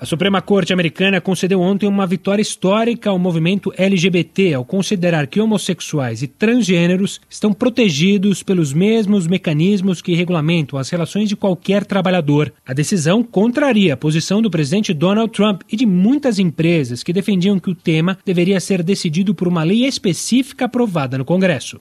[0.00, 5.40] A Suprema Corte Americana concedeu ontem uma vitória histórica ao movimento LGBT ao considerar que
[5.40, 12.52] homossexuais e transgêneros estão protegidos pelos mesmos mecanismos que regulamentam as relações de qualquer trabalhador.
[12.66, 17.58] A decisão contraria a posição do presidente Donald Trump e de muitas empresas que defendiam
[17.58, 21.78] que o tema deveria ser decidido por uma lei específica aprovada no Congresso.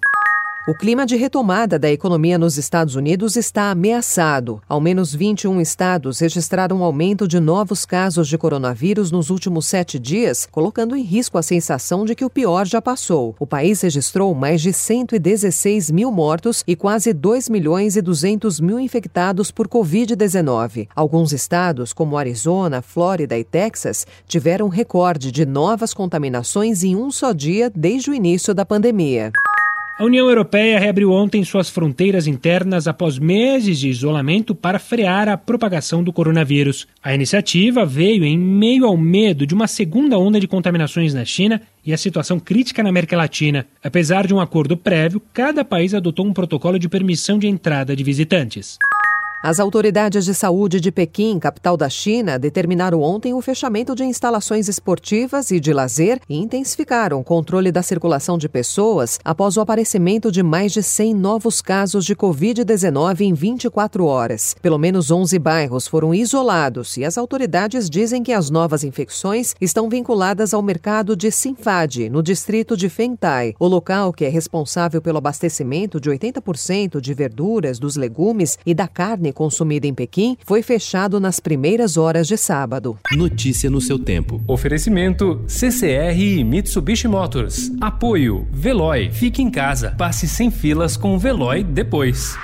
[0.65, 4.61] O clima de retomada da economia nos Estados Unidos está ameaçado.
[4.69, 9.99] Ao menos 21 estados registraram um aumento de novos casos de coronavírus nos últimos sete
[9.99, 13.35] dias, colocando em risco a sensação de que o pior já passou.
[13.41, 18.79] O país registrou mais de 116 mil mortos e quase 2 milhões e 200 mil
[18.79, 20.87] infectados por Covid-19.
[20.95, 27.33] Alguns estados, como Arizona, Flórida e Texas, tiveram recorde de novas contaminações em um só
[27.33, 29.33] dia desde o início da pandemia.
[30.03, 35.37] A União Europeia reabriu ontem suas fronteiras internas após meses de isolamento para frear a
[35.37, 36.85] propagação do coronavírus.
[37.01, 41.61] A iniciativa veio em meio ao medo de uma segunda onda de contaminações na China
[41.85, 43.65] e a situação crítica na América Latina.
[43.81, 48.03] Apesar de um acordo prévio, cada país adotou um protocolo de permissão de entrada de
[48.03, 48.77] visitantes.
[49.45, 54.69] As autoridades de saúde de Pequim, capital da China, determinaram ontem o fechamento de instalações
[54.69, 60.31] esportivas e de lazer e intensificaram o controle da circulação de pessoas após o aparecimento
[60.31, 64.55] de mais de 100 novos casos de Covid-19 em 24 horas.
[64.61, 69.89] Pelo menos 11 bairros foram isolados e as autoridades dizem que as novas infecções estão
[69.89, 75.17] vinculadas ao mercado de Sinfad, no distrito de Fengtai, o local que é responsável pelo
[75.17, 81.19] abastecimento de 80% de verduras, dos legumes e da carne consumida em Pequim foi fechado
[81.19, 82.97] nas primeiras horas de sábado.
[83.11, 84.41] Notícia no seu tempo.
[84.47, 87.71] Oferecimento CCR e Mitsubishi Motors.
[87.81, 89.11] Apoio Veloy.
[89.11, 89.95] Fique em casa.
[89.97, 92.37] Passe sem filas com o Veloy depois.